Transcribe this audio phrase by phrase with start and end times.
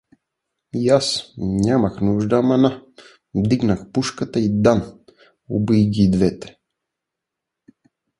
[0.73, 2.83] И аз— нямах нужда, ама на—
[3.35, 4.99] дигнах пушката и дан!—
[5.49, 6.55] убих ги и двете…